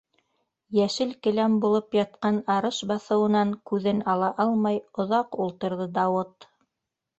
Йәшел 0.77 1.11
келәм 1.27 1.57
булып 1.65 1.97
ятҡан 1.97 2.39
арыш 2.55 2.79
баҫыуынан 2.93 3.53
күҙен 3.73 4.03
ала 4.15 4.33
алмай 4.47 4.83
оҙаҡ 5.05 5.41
ултырҙы 5.47 5.91
Дауыт. 6.03 6.53